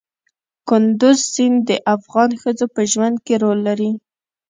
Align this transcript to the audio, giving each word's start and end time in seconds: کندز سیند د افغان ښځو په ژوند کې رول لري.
کندز 0.67 1.17
سیند 1.33 1.59
د 1.69 1.71
افغان 1.95 2.29
ښځو 2.41 2.65
په 2.75 2.81
ژوند 2.91 3.15
کې 3.25 3.33
رول 3.43 3.59
لري. 3.67 3.91